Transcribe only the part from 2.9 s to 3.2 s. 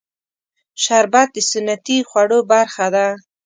ده